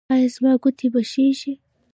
ایا 0.13 0.27
زما 0.35 0.51
ګوتې 0.63 0.87
به 0.93 1.01
ښې 1.11 1.25
شي؟ 1.39 1.53